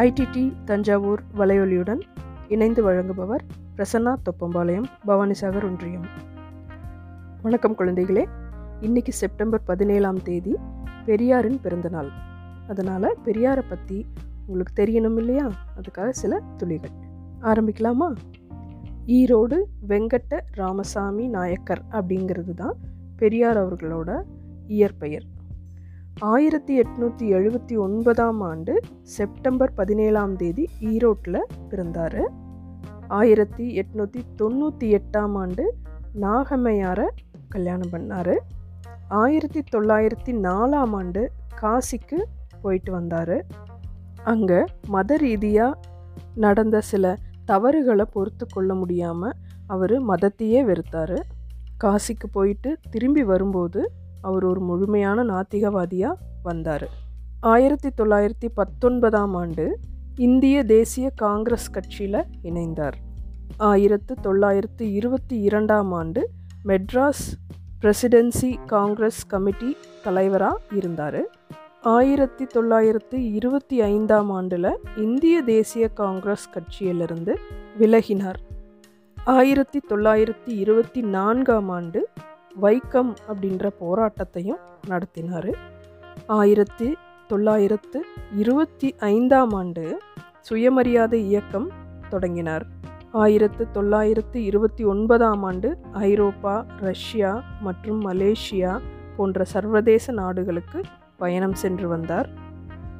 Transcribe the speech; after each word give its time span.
IDD 0.00 0.52
Thanjavur 0.64 1.22
வலையொலியுடன் 1.38 2.00
இணைந்து 2.48 2.90
வழங்குபவர் 2.90 3.40
பிரசன்னா 3.76 4.16
தொப்பம்பாளையம் 4.22 4.84
பவானிசாகர் 5.06 5.64
ஒன்றியம். 5.64 6.06
வணக்கம் 7.42 7.76
குழந்தைகளே. 7.78 8.24
இன்னைக்கு 8.80 9.12
செப்டம்பர் 9.12 9.62
பதினேழாம் 9.62 10.22
தேதி 10.22 10.56
பெரியாரின் 11.04 11.60
பிறந்தநாள். 11.60 12.08
அதனால் 12.68 13.18
பெரியாரை 13.24 13.62
பற்றி 13.68 14.06
உங்களுக்கு 14.46 14.82
தெரியணும் 14.82 15.16
இல்லையா? 15.16 15.50
அதுக்காக 15.76 16.08
சில 16.08 16.42
துளிகள். 16.56 16.90
ஆரம்பிக்கலாமா? 17.42 18.16
ஈரோடு 19.06 19.62
வெங்கட்ட 19.88 20.40
ராமசாமி 20.50 21.28
நாயக்கர் 21.28 21.82
அப்படிங்கிறது 21.90 22.54
தான் 22.54 22.74
பெரியார் 23.16 23.56
அவர்களோட 23.56 24.22
இயற்பெயர். 24.66 25.24
ஆயிரத்தி 26.28 26.80
எட்நூற்றி 26.80 27.26
எழுபத்தி 27.34 27.78
ஒன்பதாம் 27.78 28.40
ஆண்டு 28.40 28.80
செப்டம்பர் 29.02 29.74
பதினேழாம் 29.74 30.36
தேதி 30.36 30.68
ஈரோட்டில் 30.80 31.38
பிறந்தார். 31.68 32.30
ஆயிரத்தி 33.08 33.66
எட்நூற்றி 33.80 34.22
தொண்ணூற்றி 34.36 34.98
எட்டாம் 34.98 35.34
ஆண்டு 35.34 35.76
நாகம்மையாரை 36.14 37.06
கல்யாணம் 37.48 37.92
பண்ணார். 37.92 38.36
ஆயிரத்தி 39.08 39.62
தொள்ளாயிரத்தி 39.72 40.32
நாலாம் 40.32 40.92
ஆண்டு 40.92 41.30
காசிக்கு 41.60 42.18
போயிட்டு 42.62 42.92
வந்தார். 42.92 43.46
அங்கே 44.24 44.64
மத 44.88 45.16
ரீதியாக 45.16 45.78
நடந்த 46.34 46.80
சில 46.80 47.16
தவறுகளை 47.44 48.04
பொறுத்து 48.12 48.46
கொள்ள 48.46 48.74
முடியாமல் 48.74 49.32
அவர் 49.66 50.08
மதத்தையே 50.08 50.62
வெறுத்தார். 50.64 51.18
காசிக்கு 51.84 52.26
போயிட்டு 52.32 52.76
திரும்பி 52.90 53.22
வரும்போது 53.22 53.90
அவர் 54.22 54.44
ஒரு 54.44 54.60
முழுமையான 54.60 55.24
நாத்திகவாதியாக 55.24 56.12
வந்தார். 56.42 56.88
ஆயிரத்தி 57.40 57.88
தொள்ளாயிரத்தி 57.96 58.48
பத்தொன்பதாம் 58.54 59.34
ஆண்டு 59.34 59.78
இந்திய 60.16 60.64
தேசிய 60.64 61.10
காங்கிரஸ் 61.14 61.70
கட்சியில் 61.70 62.24
இணைந்தார். 62.42 62.92
ஆயிரத்து 63.56 64.14
தொள்ளாயிரத்து 64.22 64.92
இருபத்தி 64.92 65.40
இரண்டாம் 65.40 65.92
ஆண்டு 65.92 66.30
மெட்ராஸ் 66.64 67.26
பிரசிடென்சி 67.82 68.64
காங்கிரஸ் 68.66 69.26
கமிட்டி 69.26 69.76
தலைவராக 70.02 70.58
இருந்தார். 70.72 71.20
ஆயிரத்தி 71.82 72.46
தொள்ளாயிரத்து 72.46 73.32
இருபத்தி 73.32 73.80
ஐந்தாம் 73.80 74.30
ஆண்டில் 74.30 74.78
இந்திய 74.96 75.42
தேசிய 75.42 75.88
காங்கிரஸ் 75.88 76.50
கட்சியிலிருந்து 76.50 77.34
விலகினார். 77.78 78.34
ஆயிரத்தி 79.24 79.80
தொள்ளாயிரத்தி 79.90 80.46
இருபத்தி 80.46 81.00
நான்காம் 81.00 81.68
ஆண்டு 81.68 82.08
வைக்கம் 82.62 83.14
அப்படின்ற 83.28 83.70
போராட்டத்தையும் 83.80 84.60
நடத்தினார். 84.88 85.50
ஆயிரத்தி 86.26 86.96
தொள்ளாயிரத்து 87.28 88.04
இருபத்தி 88.36 88.94
ஐந்தாம் 88.98 89.52
ஆண்டு 89.52 89.98
சுயமரியாதை 90.40 91.24
இயக்கம் 91.26 91.70
தொடங்கினார். 92.08 92.66
ஆயிரத்து 93.12 93.70
தொள்ளாயிரத்து 93.70 94.44
இருபத்தி 94.44 94.84
ஒன்பதாம் 94.84 95.42
ஆண்டு 95.42 95.78
ஐரோப்பா 95.92 96.64
ரஷ்யா 96.80 97.42
மற்றும் 97.60 98.00
மலேசியா 98.04 98.80
போன்ற 99.16 99.44
சர்வதேச 99.44 100.12
நாடுகளுக்கு 100.12 100.80
பயணம் 101.16 101.54
சென்று 101.54 101.88
வந்தார். 101.88 102.28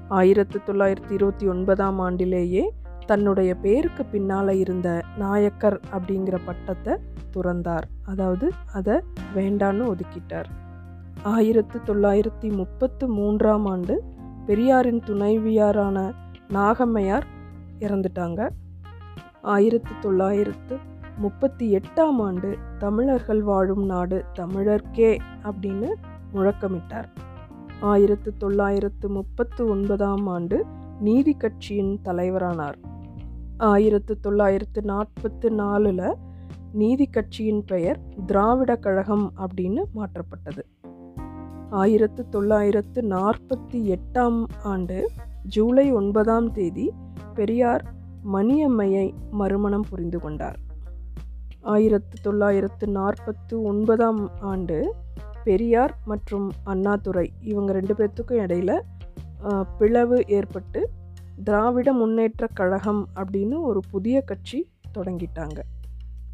ஆயிரத்து 0.08 0.60
தொள்ளாயிரத்தி 0.66 1.10
இருபத்தி 1.10 1.48
ஒன்பதாம் 1.48 2.00
ஆண்டிலேயே 2.00 2.70
தன்னுடைய 3.10 3.50
பேருக்கு 3.54 4.02
பின்னால் 4.04 4.52
இருந்த 4.62 4.88
நாயக்கர் 5.16 5.76
அப்படிங்கிற 5.96 6.36
பட்டத்தை 6.44 6.94
துறந்தார். 7.34 7.86
அதாவது 8.06 8.46
அதை 8.72 8.96
வேண்டான்னு 9.34 9.84
ஒதுக்கிட்டார். 9.92 10.48
ஆயிரத்து 11.22 11.78
தொள்ளாயிரத்தி 11.86 12.48
முப்பத்து 12.56 13.04
மூன்றாம் 13.08 13.66
ஆண்டு 13.66 13.94
பெரியாரின் 14.46 15.02
துணைவியாரான 15.06 15.98
நாகம்மையார் 16.54 17.26
இறந்துட்டாங்க. 17.80 18.48
ஆயிரத்து 19.54 19.94
தொள்ளாயிரத்து 20.00 20.76
முப்பத்தி 21.16 21.66
எட்டாம் 21.76 22.18
ஆண்டு 22.18 22.50
தமிழர்கள் 22.78 23.42
வாழும் 23.42 23.84
நாடு 23.84 24.18
தமிழர்க்கே 24.38 25.10
அப்படின்னு 25.42 25.90
முழக்கமிட்டார். 26.34 27.08
ஆயிரத்து 27.80 28.32
தொள்ளாயிரத்து 28.36 29.08
முப்பத்து 29.08 29.62
ஒன்பதாம் 29.68 30.26
ஆண்டு 30.26 30.58
நீதி 31.00 31.32
கட்சியின் 31.34 31.92
தலைவரானார். 32.04 32.78
ஆயிரத்து 33.68 34.12
தொள்ளாயிரத்து 34.20 34.82
நாற்பத்து 34.82 35.50
நாலில் 35.50 36.04
நீதி 36.72 37.06
கட்சியின் 37.06 37.64
பெயர் 37.64 37.98
திராவிட 38.26 38.76
கழகம் 38.76 39.32
அப்படின்னு 39.36 39.82
மாற்றப்பட்டது. 39.94 40.62
ஆயிரத்து 41.70 42.28
தொள்ளாயிரத்து 42.28 43.00
நாற்பத்தி 43.02 43.80
எட்டாம் 43.96 44.38
ஆண்டு 44.62 44.98
ஜூலை 45.42 45.92
ஒன்பதாம் 45.92 46.48
தேதி 46.52 46.86
பெரியார் 47.34 47.84
மணியம்மையை 48.32 49.06
மறுமணம் 49.30 49.86
புரிந்து 49.90 50.20
கொண்டார். 50.20 50.58
ஆயிரத்து 51.60 52.16
தொள்ளாயிரத்து 52.22 52.88
நாற்பத்து 52.88 53.62
ஒன்பதாம் 53.62 54.30
ஆண்டு 54.40 54.94
பெரியார் 55.44 55.94
மற்றும் 56.04 56.48
அண்ணாதுரை 56.64 57.32
இவங்க 57.40 57.72
ரெண்டு 57.72 57.94
பேர்த்துக்கும் 57.94 58.42
இடையில 58.46 58.72
பிளவு 59.78 60.24
ஏற்பட்டு 60.26 60.80
திராவிட 61.44 61.92
முன்னேற்ற 61.92 62.46
கழகம் 62.54 63.08
அப்படின்னு 63.16 63.62
ஒரு 63.62 63.80
புதிய 63.90 64.20
கட்சி 64.20 64.70
தொடங்கிட்டாங்க. 64.98 65.60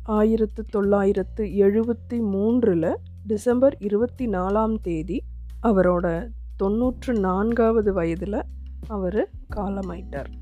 ஆயிரத்து 0.03 0.65
தொள்ளாயிரத்து 0.65 1.45
எழுபத்தி 1.45 2.19
மூன்றில் 2.19 2.97
டிசம்பர் 3.27 3.77
இருபத்தி 3.79 4.27
நாலாம் 4.27 4.77
தேதி 4.83 5.23
அவரோட 5.63 6.29
தொண்ணூற்று 6.57 7.15
நான்காவது 7.15 7.93
வயதில் 7.93 8.43
அவர் 8.89 9.29
காலமாயிட்டார். 9.57 10.33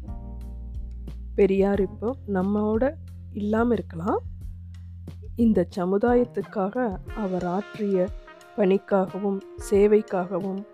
பெரியார் 1.35 1.81
இப்போ 1.81 2.17
நம்மோட 2.35 2.93
இல்லாமல் 3.33 3.73
இருக்கலாம். 3.73 4.21
இந்த 5.37 5.67
சமுதாயத்துக்காக 5.77 6.97
அவர் 7.17 7.45
ஆற்றிய 7.45 8.09
பணிக்காகவும் 8.57 9.39
சேவைக்காகவும் 9.71 10.65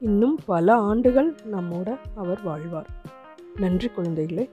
இன்னும் 0.00 0.38
பல 0.46 0.74
ஆண்டுகள் 0.74 1.34
நம்மோட 1.52 1.96
அவர் 2.14 2.42
வாழ்வார். 2.42 3.16
நன்றி 3.60 3.90
குழந்தைகளே. 3.96 4.48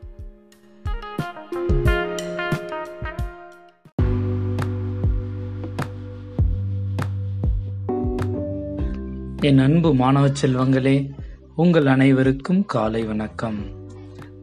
என் 9.41 9.57
அன்பு 9.57 9.95
மாணவ 9.95 10.27
செல்வங்களே 10.27 11.11
உங்கள் 11.55 11.85
அனைவருக்கும் 11.85 12.65
காலை 12.65 13.03
வணக்கம். 13.03 13.59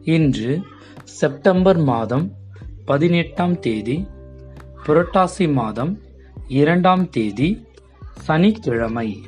இன்று 0.03 0.61
செப்டம்பர் 1.03 1.77
மாதம் 1.77 2.31
பதினெட்டாம் 2.85 3.59
தேதி 3.59 4.07
புரட்டாசி 4.85 5.53
மாதம் 5.53 6.01
இரண்டாம் 6.47 7.09
தேதி 7.09 7.67
சனிக்கிழமை 8.13 9.19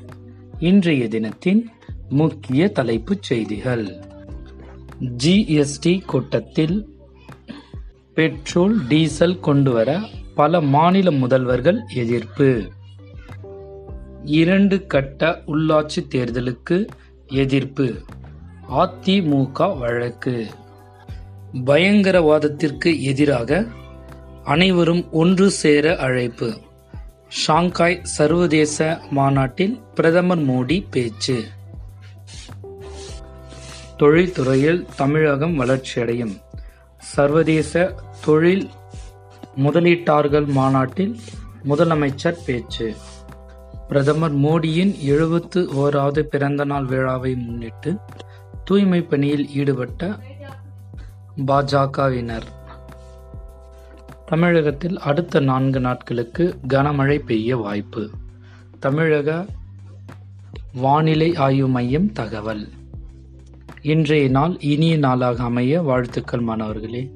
இன்றைய 0.60 1.08
தினத்தின் 1.08 1.70
முக்கிய 2.10 2.72
தலைப்புச் 2.72 3.24
செய்திகள். 3.24 4.14
ஜிஎஸ்டி 5.02 6.06
கூட்டத்தில் 6.06 7.00
பெட்ரோல் 8.14 8.88
டீசல் 8.88 9.40
கொண்டுவர 9.40 10.00
பல 10.36 10.62
மாநில 10.62 11.12
முதல்வர்கள் 11.12 11.80
எதிர்ப்பு. 11.96 12.70
இரண்டு 14.24 14.86
கட்ட 14.86 15.42
உள்ளாட்சி 15.48 16.08
தேர்தலுக்கு 16.10 16.88
எதிர்ப்பு. 17.28 17.96
அதிமுக 18.70 19.78
வழக்கு. 19.78 20.48
பயங்கரவாதத்திற்கு 21.54 23.02
எதிராக 23.02 23.66
அனைவரும் 24.44 25.12
ஒன்று 25.12 25.52
சேர 25.52 25.98
அழைப்பு. 25.98 26.58
ஷாங்காய் 27.30 28.00
சர்வதேச 28.04 29.00
மாநாட்டில் 29.10 29.80
பிரதமர் 29.96 30.50
மோடி 30.50 30.86
பேச்சு. 30.92 31.46
தொழில்துறையில் 33.98 34.86
தமிழகம் 34.96 35.62
வளர்ச்சியடையும். 35.62 36.38
சர்வதேச 36.98 37.96
தொழில் 38.26 38.70
முதலீட்டாளர்கள் 39.58 40.48
மாநாட்டில் 40.48 41.20
முதலமைச்சர் 41.64 42.38
பேச்சு. 42.46 42.96
பிரதமர் 43.88 44.36
மோடியின் 44.38 45.00
எழுபத்து 45.00 45.62
ஓராவது 45.62 46.20
பிறந்தநாள் 46.20 46.86
விழாவை 46.86 47.36
முன்னிட்டு 47.36 47.98
தூய்மை 48.64 49.02
பணியில் 49.02 49.50
ஈடுபட்ட 49.50 50.16
பாஜகவினர். 51.48 52.48
தமிழகத்தில் 54.26 55.00
அடுத்த 55.00 55.40
நான்கு 55.40 55.80
நாட்களுக்கு 55.80 56.60
கனமழை 56.68 57.20
பெய்ய 57.26 57.58
வாய்ப்பு. 57.58 58.10
தமிழக 58.80 59.46
வானிலை 60.74 61.36
ஆய்வு 61.36 61.68
மையம் 61.68 62.12
தகவல். 62.12 62.68
இன்றைய 63.86 64.30
நாள் 64.30 64.58
இனிய 64.60 64.98
நாளாக 64.98 65.44
அமைய 65.44 65.82
வாழ்த்துக்கள் 65.82 66.40
மாணவர்களே. 66.40 67.15